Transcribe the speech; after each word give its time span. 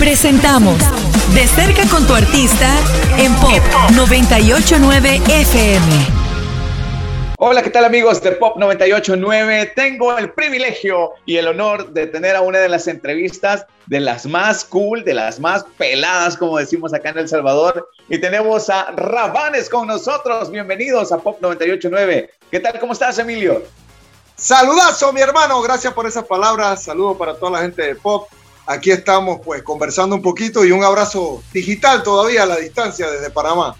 Presentamos 0.00 0.78
De 1.34 1.46
cerca 1.46 1.86
con 1.90 2.06
tu 2.06 2.14
artista 2.14 2.74
en 3.18 3.34
Pop 3.34 3.60
989 3.94 5.20
FM. 5.28 5.86
Hola, 7.36 7.62
¿qué 7.62 7.68
tal 7.68 7.84
amigos 7.84 8.22
de 8.22 8.32
Pop 8.32 8.56
989? 8.56 9.74
Tengo 9.76 10.16
el 10.16 10.32
privilegio 10.32 11.12
y 11.26 11.36
el 11.36 11.48
honor 11.48 11.92
de 11.92 12.06
tener 12.06 12.34
a 12.34 12.40
una 12.40 12.60
de 12.60 12.70
las 12.70 12.88
entrevistas 12.88 13.66
de 13.88 14.00
las 14.00 14.24
más 14.24 14.64
cool, 14.64 15.04
de 15.04 15.12
las 15.12 15.38
más 15.38 15.66
peladas, 15.76 16.38
como 16.38 16.56
decimos 16.56 16.94
acá 16.94 17.10
en 17.10 17.18
El 17.18 17.28
Salvador. 17.28 17.90
Y 18.08 18.16
tenemos 18.16 18.70
a 18.70 18.92
Rabanes 18.92 19.68
con 19.68 19.86
nosotros. 19.86 20.50
Bienvenidos 20.50 21.12
a 21.12 21.18
Pop 21.18 21.36
989. 21.42 22.30
¿Qué 22.50 22.58
tal? 22.58 22.80
¿Cómo 22.80 22.94
estás, 22.94 23.18
Emilio? 23.18 23.62
Saludazo, 24.34 25.12
mi 25.12 25.20
hermano. 25.20 25.60
Gracias 25.60 25.92
por 25.92 26.06
esas 26.06 26.24
palabras. 26.24 26.84
Saludos 26.84 27.18
para 27.18 27.34
toda 27.34 27.52
la 27.52 27.58
gente 27.58 27.82
de 27.82 27.94
Pop. 27.96 28.26
Aquí 28.70 28.92
estamos, 28.92 29.40
pues, 29.44 29.64
conversando 29.64 30.14
un 30.14 30.22
poquito 30.22 30.64
y 30.64 30.70
un 30.70 30.84
abrazo 30.84 31.42
digital 31.52 32.04
todavía 32.04 32.44
a 32.44 32.46
la 32.46 32.56
distancia 32.56 33.10
desde 33.10 33.28
Panamá. 33.28 33.74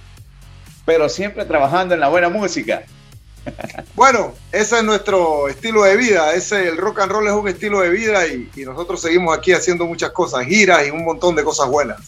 Pero 0.84 1.09
siempre 1.09 1.45
trabajando 1.45 1.95
en 1.95 2.01
la 2.01 2.09
buena 2.09 2.28
música. 2.28 2.82
Bueno, 3.95 4.34
ese 4.51 4.79
es 4.79 4.84
nuestro 4.84 5.48
estilo 5.48 5.84
de 5.84 5.96
vida. 5.96 6.34
Ese, 6.34 6.68
el 6.68 6.77
rock 6.77 7.01
and 7.01 7.12
roll 7.12 7.27
es 7.29 7.32
un 7.32 7.46
estilo 7.46 7.80
de 7.80 7.91
vida 7.91 8.27
y, 8.27 8.51
y 8.56 8.65
nosotros 8.65 9.01
seguimos 9.01 9.37
aquí 9.37 9.52
haciendo 9.52 9.87
muchas 9.87 10.10
cosas, 10.10 10.45
giras 10.46 10.87
y 10.87 10.91
un 10.91 11.04
montón 11.04 11.37
de 11.37 11.45
cosas 11.45 11.68
buenas. 11.68 12.01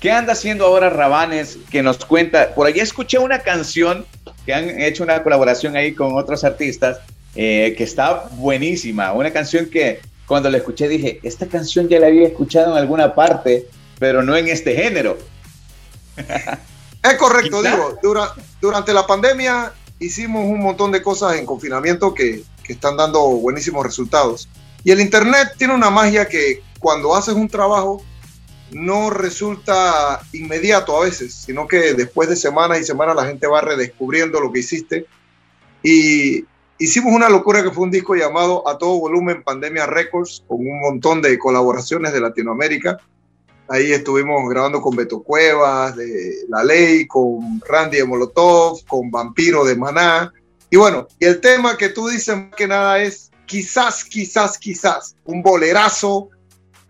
¿Qué 0.00 0.12
anda 0.12 0.34
haciendo 0.34 0.66
ahora 0.66 0.90
Rabanes 0.90 1.58
que 1.70 1.82
nos 1.82 2.04
cuenta? 2.04 2.54
Por 2.54 2.66
allí 2.66 2.78
escuché 2.78 3.18
una 3.18 3.40
canción 3.40 4.06
que 4.46 4.54
han 4.54 4.80
hecho 4.80 5.02
una 5.02 5.22
colaboración 5.22 5.76
ahí 5.76 5.94
con 5.94 6.16
otros 6.16 6.44
artistas 6.44 6.98
eh, 7.34 7.74
que 7.76 7.82
está 7.82 8.28
buenísima. 8.32 9.12
Una 9.12 9.32
canción 9.32 9.66
que 9.66 10.00
cuando 10.26 10.50
la 10.50 10.58
escuché 10.58 10.88
dije, 10.88 11.20
esta 11.22 11.46
canción 11.46 11.88
ya 11.88 12.00
la 12.00 12.06
había 12.06 12.26
escuchado 12.26 12.72
en 12.72 12.78
alguna 12.78 13.14
parte, 13.14 13.68
pero 13.98 14.22
no 14.22 14.36
en 14.36 14.48
este 14.48 14.74
género. 14.74 15.18
Es 17.02 17.18
correcto, 17.18 17.62
digo, 17.62 17.98
durante 18.62 18.94
la 18.94 19.06
pandemia 19.06 19.74
hicimos 19.98 20.46
un 20.46 20.60
montón 20.60 20.90
de 20.90 21.02
cosas 21.02 21.36
en 21.36 21.44
confinamiento 21.44 22.14
que, 22.14 22.42
que 22.62 22.72
están 22.72 22.96
dando 22.96 23.20
buenísimos 23.20 23.84
resultados. 23.84 24.48
Y 24.84 24.90
el 24.90 25.02
Internet 25.02 25.52
tiene 25.58 25.74
una 25.74 25.90
magia 25.90 26.26
que 26.26 26.62
cuando 26.78 27.14
haces 27.14 27.34
un 27.34 27.48
trabajo 27.48 28.02
no 28.70 29.10
resulta 29.10 30.20
inmediato 30.32 30.96
a 30.96 31.04
veces, 31.04 31.34
sino 31.34 31.68
que 31.68 31.94
después 31.94 32.28
de 32.28 32.36
semanas 32.36 32.80
y 32.80 32.84
semanas 32.84 33.16
la 33.16 33.26
gente 33.26 33.46
va 33.46 33.60
redescubriendo 33.60 34.40
lo 34.40 34.50
que 34.50 34.60
hiciste. 34.60 35.06
Y 35.82 36.44
hicimos 36.78 37.12
una 37.12 37.28
locura 37.28 37.62
que 37.62 37.70
fue 37.70 37.84
un 37.84 37.90
disco 37.90 38.14
llamado 38.14 38.66
A 38.68 38.78
Todo 38.78 38.98
Volumen 38.98 39.42
Pandemia 39.42 39.86
Records, 39.86 40.44
con 40.46 40.60
un 40.60 40.80
montón 40.80 41.22
de 41.22 41.38
colaboraciones 41.38 42.12
de 42.12 42.20
Latinoamérica. 42.20 42.98
Ahí 43.68 43.92
estuvimos 43.92 44.48
grabando 44.50 44.80
con 44.82 44.94
Beto 44.94 45.22
Cuevas, 45.22 45.96
de 45.96 46.44
La 46.48 46.62
Ley, 46.62 47.06
con 47.06 47.62
Randy 47.66 47.98
de 47.98 48.04
Molotov, 48.04 48.84
con 48.86 49.10
Vampiro 49.10 49.64
de 49.64 49.76
Maná. 49.76 50.32
Y 50.70 50.76
bueno, 50.76 51.06
y 51.18 51.24
el 51.24 51.40
tema 51.40 51.76
que 51.76 51.88
tú 51.88 52.08
dices 52.08 52.36
más 52.36 52.54
que 52.54 52.66
nada 52.66 53.00
es 53.02 53.30
quizás, 53.46 54.04
quizás, 54.04 54.58
quizás, 54.58 55.16
un 55.24 55.42
bolerazo 55.42 56.28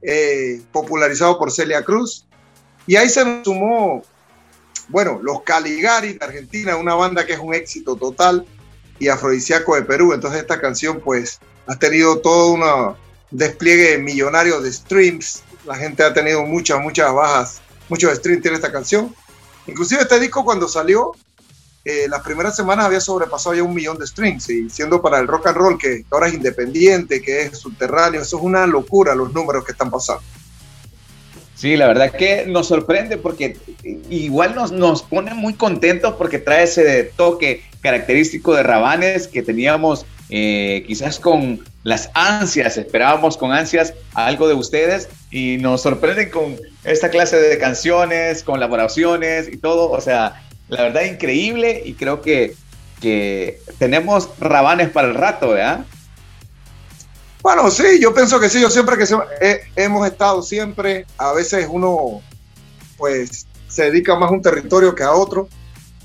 eh, 0.02 0.60
popularizado 0.72 1.38
por 1.38 1.52
Celia 1.52 1.82
Cruz. 1.84 2.26
Y 2.86 2.96
ahí 2.96 3.08
se 3.08 3.24
nos 3.24 3.44
sumó, 3.44 4.02
bueno, 4.88 5.20
los 5.22 5.42
Caligari 5.42 6.14
de 6.14 6.24
Argentina, 6.24 6.76
una 6.76 6.94
banda 6.94 7.24
que 7.24 7.34
es 7.34 7.38
un 7.38 7.54
éxito 7.54 7.94
total 7.96 8.44
y 8.98 9.08
afrodisíaco 9.08 9.74
de 9.74 9.82
Perú. 9.82 10.12
Entonces 10.12 10.40
esta 10.40 10.60
canción 10.60 11.00
pues 11.00 11.40
ha 11.66 11.78
tenido 11.78 12.18
todo 12.18 12.52
un 12.52 12.96
despliegue 13.30 13.98
millonario 13.98 14.60
de 14.60 14.72
streams. 14.72 15.42
La 15.64 15.76
gente 15.76 16.02
ha 16.02 16.12
tenido 16.12 16.42
muchas, 16.44 16.80
muchas 16.80 17.12
bajas, 17.12 17.60
muchos 17.88 18.14
streams 18.16 18.42
tiene 18.42 18.56
esta 18.56 18.72
canción. 18.72 19.14
Inclusive 19.66 20.02
este 20.02 20.20
disco 20.20 20.44
cuando 20.44 20.68
salió, 20.68 21.12
eh, 21.84 22.06
las 22.08 22.22
primeras 22.22 22.56
semanas 22.56 22.86
había 22.86 23.00
sobrepasado 23.00 23.54
ya 23.54 23.62
un 23.62 23.74
millón 23.74 23.98
de 23.98 24.06
streams 24.06 24.48
y 24.48 24.70
siendo 24.70 25.02
para 25.02 25.18
el 25.18 25.26
rock 25.26 25.48
and 25.48 25.56
roll 25.56 25.78
que 25.78 26.04
ahora 26.10 26.28
es 26.28 26.34
independiente, 26.34 27.20
que 27.20 27.42
es 27.42 27.58
subterráneo, 27.58 28.22
eso 28.22 28.38
es 28.38 28.42
una 28.42 28.66
locura 28.66 29.14
los 29.14 29.32
números 29.34 29.64
que 29.64 29.72
están 29.72 29.90
pasando. 29.90 30.22
Sí, 31.64 31.78
la 31.78 31.86
verdad 31.86 32.10
que 32.10 32.44
nos 32.44 32.68
sorprende 32.68 33.16
porque 33.16 33.56
igual 34.10 34.54
nos, 34.54 34.70
nos 34.70 35.02
pone 35.02 35.32
muy 35.32 35.54
contentos 35.54 36.12
porque 36.18 36.38
trae 36.38 36.64
ese 36.64 37.04
toque 37.16 37.62
característico 37.80 38.52
de 38.52 38.62
Rabanes 38.62 39.26
que 39.28 39.40
teníamos 39.40 40.04
eh, 40.28 40.84
quizás 40.86 41.18
con 41.18 41.64
las 41.82 42.10
ansias, 42.12 42.76
esperábamos 42.76 43.38
con 43.38 43.50
ansias 43.50 43.94
algo 44.12 44.46
de 44.46 44.52
ustedes 44.52 45.08
y 45.30 45.56
nos 45.56 45.80
sorprenden 45.80 46.28
con 46.28 46.54
esta 46.84 47.08
clase 47.08 47.40
de 47.40 47.56
canciones, 47.56 48.42
colaboraciones 48.42 49.48
y 49.50 49.56
todo. 49.56 49.90
O 49.90 50.02
sea, 50.02 50.42
la 50.68 50.82
verdad 50.82 51.04
increíble 51.06 51.80
y 51.82 51.94
creo 51.94 52.20
que, 52.20 52.52
que 53.00 53.58
tenemos 53.78 54.28
Rabanes 54.38 54.90
para 54.90 55.08
el 55.08 55.14
rato, 55.14 55.48
¿verdad? 55.48 55.86
Bueno, 57.44 57.70
sí, 57.70 58.00
yo 58.00 58.14
pienso 58.14 58.40
que 58.40 58.48
sí, 58.48 58.58
yo 58.58 58.70
siempre 58.70 58.96
que 58.96 59.60
hemos 59.76 60.06
estado 60.06 60.40
siempre, 60.40 61.04
a 61.18 61.34
veces 61.34 61.68
uno 61.70 62.22
pues 62.96 63.46
se 63.68 63.90
dedica 63.90 64.16
más 64.16 64.30
a 64.30 64.32
un 64.32 64.40
territorio 64.40 64.94
que 64.94 65.02
a 65.02 65.12
otro 65.12 65.46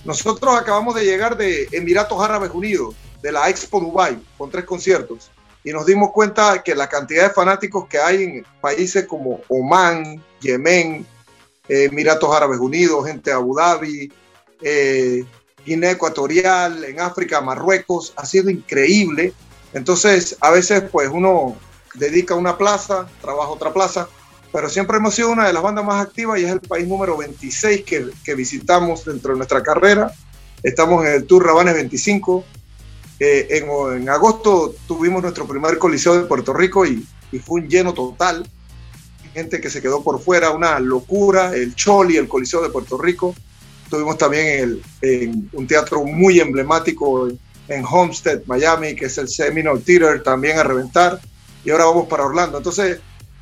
nosotros 0.04 0.54
acabamos 0.54 0.96
de 0.96 1.06
llegar 1.06 1.38
de 1.38 1.70
Emiratos 1.72 2.22
Árabes 2.22 2.52
Unidos, 2.54 2.94
de 3.22 3.32
la 3.32 3.50
Expo 3.50 3.80
Dubai, 3.80 4.22
con 4.38 4.52
tres 4.52 4.66
conciertos, 4.66 5.32
y 5.64 5.72
nos 5.72 5.86
dimos 5.86 6.12
cuenta 6.12 6.62
que 6.62 6.76
la 6.76 6.90
cantidad 6.90 7.30
de 7.30 7.34
fanáticos 7.34 7.88
que 7.88 8.00
hay 8.00 8.24
en 8.24 8.46
países 8.60 9.06
como 9.08 9.40
Omán, 9.48 10.22
Yemen, 10.42 11.06
eh, 11.70 11.86
Emiratos 11.86 12.36
Árabes 12.36 12.60
Unidos, 12.60 13.08
gente 13.08 13.30
de 13.30 13.38
Abu 13.38 13.56
Dhabi, 13.56 14.12
eh, 14.62 15.24
Guinea 15.66 15.92
Ecuatorial, 15.92 16.84
en 16.84 17.00
África, 17.00 17.40
Marruecos, 17.40 18.12
ha 18.18 18.26
sido 18.26 18.50
increíble. 18.50 19.34
Entonces, 19.74 20.38
a 20.42 20.52
veces, 20.52 20.84
pues 20.92 21.10
uno 21.12 21.56
dedica 21.94 22.36
una 22.36 22.58
plaza, 22.58 23.08
trabaja 23.22 23.50
otra 23.50 23.74
plaza, 23.74 24.08
pero 24.52 24.70
siempre 24.70 24.98
hemos 24.98 25.14
sido 25.14 25.30
una 25.30 25.48
de 25.48 25.54
las 25.54 25.62
bandas 25.62 25.86
más 25.86 26.04
activas 26.04 26.40
y 26.40 26.46
es 26.46 26.52
el 26.52 26.62
país 26.62 26.88
número 26.88 27.18
26 27.18 27.84
que, 27.84 28.10
que 28.24 28.36
visitamos 28.36 29.06
dentro 29.06 29.34
de 29.34 29.38
nuestra 29.38 29.62
carrera. 29.62 30.12
Estamos 30.64 31.06
en 31.06 31.14
el 31.14 31.26
Tour 31.26 31.46
Rabanes 31.46 31.76
25. 31.76 32.44
Eh, 33.20 33.48
en, 33.50 34.02
en, 34.02 34.10
agosto 34.10 34.74
tuvimos 34.88 35.22
nuestro 35.22 35.46
primer 35.46 35.78
coliseo 35.78 36.16
de 36.18 36.26
Puerto 36.26 36.54
Rico 36.54 36.86
y, 36.86 37.06
y, 37.32 37.40
fue 37.40 37.62
un 37.62 37.70
lleno 37.70 37.94
total. 37.94 38.50
Gente 39.34 39.62
que 39.62 39.70
se 39.70 39.82
quedó 39.82 40.04
por 40.04 40.20
fuera, 40.20 40.50
una 40.52 40.80
locura. 40.80 41.54
El 41.54 41.76
Choli, 41.76 42.18
el 42.18 42.28
coliseo 42.28 42.62
de 42.62 42.70
Puerto 42.70 42.98
Rico. 42.98 43.36
Tuvimos 43.90 44.18
también 44.18 44.48
el, 44.48 44.84
en 45.02 45.50
un 45.54 45.68
teatro 45.68 46.04
muy 46.04 46.40
emblemático 46.40 47.30
Homestead, 47.90 48.42
Miami, 48.46 48.96
que 48.96 49.06
es 49.06 49.18
el 49.18 49.28
Seminole 49.28 49.82
Theater, 49.82 50.24
también 50.24 50.58
a 50.58 50.64
reventar. 50.64 51.20
Y 51.64 51.70
ahora 51.72 51.86
vamos 51.86 52.08
para 52.08 52.26
Orlando. 52.26 52.58
Entonces, 52.58 53.00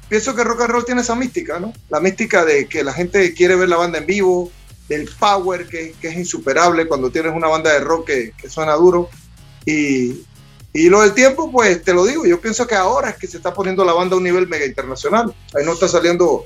pienso 0.09 0.35
que 0.35 0.43
rock 0.43 0.61
and 0.61 0.71
roll 0.71 0.85
tiene 0.85 1.01
esa 1.01 1.15
mística, 1.15 1.59
¿no? 1.59 1.73
La 1.89 1.99
mística 1.99 2.43
de 2.45 2.67
que 2.67 2.83
la 2.83 2.93
gente 2.93 3.33
quiere 3.33 3.55
ver 3.55 3.69
la 3.69 3.77
banda 3.77 3.99
en 3.99 4.05
vivo, 4.05 4.51
del 4.88 5.09
power 5.19 5.67
que, 5.67 5.93
que 5.99 6.07
es 6.07 6.15
insuperable 6.15 6.88
cuando 6.88 7.11
tienes 7.11 7.33
una 7.33 7.47
banda 7.47 7.73
de 7.73 7.79
rock 7.79 8.07
que, 8.07 8.33
que 8.38 8.49
suena 8.49 8.73
duro. 8.73 9.09
Y, 9.65 10.25
y, 10.73 10.89
lo 10.89 11.01
del 11.01 11.13
tiempo, 11.13 11.51
pues 11.51 11.83
te 11.83 11.94
lo 11.94 12.05
digo, 12.05 12.25
yo 12.25 12.39
pienso 12.39 12.65
que 12.65 12.75
ahora 12.75 13.09
es 13.09 13.17
que 13.17 13.27
se 13.27 13.38
está 13.38 13.53
poniendo 13.53 13.83
la 13.83 13.94
banda 13.94 14.15
a 14.15 14.17
un 14.17 14.23
nivel 14.23 14.47
mega 14.47 14.65
internacional. 14.65 15.33
Ahí 15.53 15.65
no 15.65 15.73
está 15.73 15.88
saliendo 15.88 16.45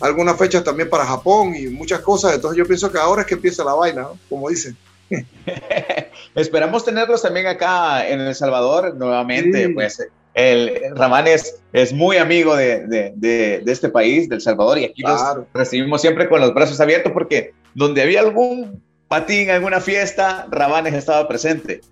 algunas 0.00 0.36
fechas 0.36 0.62
también 0.62 0.88
para 0.88 1.06
Japón 1.06 1.54
y 1.56 1.66
muchas 1.66 2.00
cosas. 2.00 2.34
Entonces 2.34 2.58
yo 2.58 2.66
pienso 2.66 2.90
que 2.90 2.98
ahora 2.98 3.22
es 3.22 3.28
que 3.28 3.34
empieza 3.34 3.64
la 3.64 3.74
vaina, 3.74 4.02
¿no? 4.02 4.18
como 4.28 4.48
dicen. 4.48 4.76
Esperamos 6.34 6.84
tenerlos 6.84 7.22
también 7.22 7.46
acá 7.46 8.08
en 8.08 8.20
El 8.20 8.34
Salvador 8.34 8.94
nuevamente, 8.94 9.66
sí. 9.66 9.72
pues 9.72 9.98
el 10.34 10.96
Ramán 10.96 11.26
es, 11.26 11.56
es 11.72 11.92
muy 11.92 12.16
amigo 12.16 12.56
de, 12.56 12.86
de, 12.86 13.12
de, 13.16 13.60
de, 13.64 13.72
este 13.72 13.90
país, 13.90 14.28
del 14.28 14.40
Salvador, 14.40 14.78
y 14.78 14.84
aquí 14.84 15.02
claro. 15.02 15.40
los 15.40 15.46
recibimos 15.52 16.00
siempre 16.00 16.28
con 16.28 16.40
los 16.40 16.54
brazos 16.54 16.80
abiertos 16.80 17.12
porque 17.12 17.52
donde 17.74 18.02
había 18.02 18.20
algún 18.20 18.82
patín, 19.08 19.50
alguna 19.50 19.80
fiesta, 19.80 20.46
Rabanes 20.50 20.94
estaba 20.94 21.28
presente. 21.28 21.82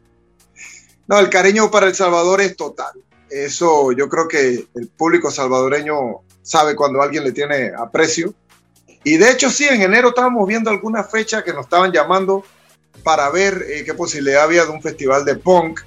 No, 1.06 1.19
el 1.19 1.29
cariño 1.29 1.71
para 1.71 1.87
El 1.87 1.95
Salvador 1.95 2.41
es 2.41 2.56
total. 2.56 2.93
Eso 3.29 3.93
yo 3.93 4.09
creo 4.09 4.27
que 4.27 4.65
el 4.75 4.89
público 4.89 5.31
salvadoreño 5.31 6.23
sabe 6.43 6.75
cuando 6.75 7.03
alguien 7.03 7.25
le 7.25 7.33
tiene 7.33 7.73
aprecio. 7.77 8.35
Y 9.05 9.17
de 9.17 9.31
hecho, 9.31 9.50
sí, 9.50 9.67
en 9.69 9.83
enero 9.83 10.09
estábamos 10.09 10.47
viendo 10.47 10.71
alguna 10.71 11.05
fecha 11.05 11.43
que 11.45 11.53
nos 11.53 11.67
estaban 11.67 11.93
llamando 11.93 12.45
para 13.03 13.31
ver 13.31 13.67
eh, 13.69 13.85
qué 13.85 13.95
posibilidad 13.95 14.45
había 14.45 14.65
de 14.65 14.71
un 14.71 14.83
festival 14.83 15.25
de 15.25 15.37
punk. 15.37 15.81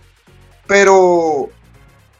Pero 0.67 1.49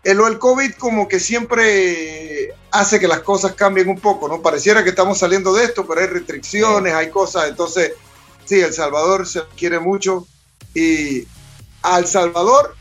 el, 0.04 0.20
el 0.20 0.40
COVID 0.40 0.74
como 0.76 1.08
que 1.08 1.20
siempre 1.20 2.54
hace 2.72 3.00
que 3.00 3.08
las 3.08 3.22
cosas 3.22 3.54
cambien 3.54 3.90
un 3.90 4.00
poco, 4.00 4.28
¿no? 4.28 4.42
Pareciera 4.42 4.84
que 4.84 4.90
estamos 4.90 5.18
saliendo 5.18 5.54
de 5.54 5.66
esto, 5.66 5.86
pero 5.88 6.02
hay 6.02 6.08
restricciones, 6.08 6.94
hay 6.94 7.10
cosas, 7.10 7.50
entonces, 7.50 7.94
sí, 8.46 8.60
El 8.60 8.74
Salvador 8.74 9.28
se 9.28 9.44
quiere 9.56 9.80
mucho 9.80 10.28
y 10.74 11.28
al 11.82 12.08
Salvador, 12.08 12.76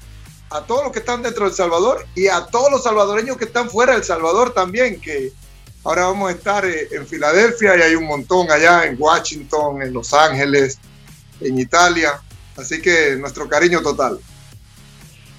a 0.50 0.62
todos 0.62 0.84
los 0.84 0.92
que 0.92 1.00
están 1.00 1.22
dentro 1.22 1.44
del 1.44 1.54
Salvador 1.54 2.06
y 2.14 2.28
a 2.28 2.46
todos 2.46 2.70
los 2.70 2.82
salvadoreños 2.82 3.36
que 3.36 3.44
están 3.44 3.70
fuera 3.70 3.94
del 3.94 4.04
Salvador 4.04 4.52
también, 4.52 5.00
que, 5.00 5.32
Ahora 5.84 6.04
vamos 6.04 6.30
a 6.30 6.32
estar 6.32 6.64
eh, 6.64 6.88
en 6.92 7.06
Filadelfia 7.06 7.76
y 7.76 7.82
hay 7.82 7.94
un 7.96 8.04
montón 8.04 8.50
allá 8.50 8.84
en 8.84 8.96
Washington, 8.98 9.82
en 9.82 9.92
Los 9.92 10.14
Ángeles, 10.14 10.78
en 11.44 11.58
Italia. 11.58 12.20
Así 12.56 12.80
que 12.80 13.16
nuestro 13.18 13.48
cariño 13.48 13.80
total. 13.80 14.18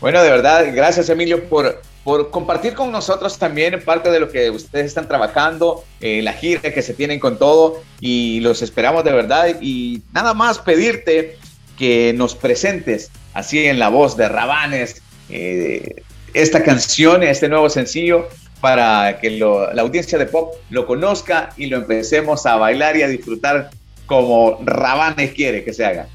Bueno, 0.02 0.22
de 0.22 0.30
verdad, 0.30 0.66
gracias 0.74 1.10
Emilio 1.10 1.48
por, 1.48 1.82
por 2.04 2.30
compartir 2.30 2.74
con 2.74 2.92
nosotros 2.92 3.40
también 3.40 3.82
parte 3.86 4.12
de 4.12 4.20
lo 4.20 4.30
que 4.30 4.50
ustedes 4.50 4.88
están 4.88 5.08
trabajando, 5.08 5.86
eh, 6.02 6.22
la 6.22 6.34
gira 6.34 6.74
que 6.74 6.82
se 6.82 6.94
tienen 6.94 7.20
con 7.20 7.38
todo 7.38 7.82
y 8.02 8.42
los 8.42 8.62
esperamos 8.62 9.06
de 9.06 9.14
verdad 9.14 9.62
y 9.62 10.02
nada 10.12 10.34
más 10.34 10.60
pedirte 10.60 11.38
que 11.78 12.14
nos 12.16 12.36
presentes 12.36 13.12
así 13.34 13.66
en 13.66 13.80
la 13.80 13.88
voz 13.90 14.18
de 14.18 14.28
Rabanes 14.28 15.02
eh, 15.30 16.04
esta 16.34 16.64
canción, 16.64 17.24
este 17.24 17.48
nuevo 17.48 17.70
sencillo 17.70 18.28
para 18.60 19.20
que 19.20 19.30
la 19.30 19.82
audiencia 19.82 20.18
de 20.18 20.26
pop 20.26 20.56
lo 20.70 20.86
conozca 20.86 21.50
y 21.58 21.68
lo 21.68 21.78
empecemos 21.78 22.46
a 22.46 22.56
bailar 22.56 22.98
y 22.98 23.04
a 23.04 23.08
disfrutar 23.08 23.70
como 24.06 24.60
Rabanes 24.64 25.34
quiere 25.34 25.64
que 25.64 25.74
se 25.74 25.86
haga. 25.86 26.08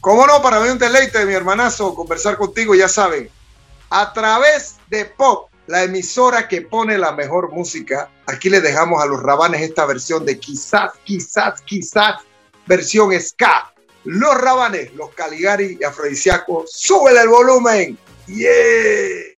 Cómo 0.00 0.26
no, 0.26 0.42
para 0.42 0.60
mí 0.60 0.68
un 0.68 0.78
deleite, 0.78 1.24
mi 1.26 1.34
hermanazo, 1.34 1.94
conversar 1.94 2.36
contigo, 2.36 2.74
ya 2.74 2.88
saben, 2.88 3.30
a 3.90 4.12
través 4.12 4.76
de 4.90 5.04
Pop, 5.04 5.50
la 5.66 5.84
emisora 5.84 6.48
que 6.48 6.62
pone 6.62 6.98
la 6.98 7.12
mejor 7.12 7.52
música. 7.52 8.10
Aquí 8.26 8.50
le 8.50 8.60
dejamos 8.60 9.02
a 9.02 9.06
los 9.06 9.22
Rabanes 9.22 9.62
esta 9.62 9.86
versión 9.86 10.26
de 10.26 10.38
quizás, 10.38 10.92
quizás, 11.04 11.60
quizás, 11.62 12.16
versión 12.66 13.12
ska. 13.20 13.72
Los 14.04 14.34
Rabanes, 14.40 14.92
los 14.94 15.10
Caligari 15.10 15.78
y 15.80 15.84
Afrodisiacos, 15.84 16.72
súbele 16.72 17.20
el 17.20 17.28
volumen. 17.28 17.98
Yeah. 18.26 19.22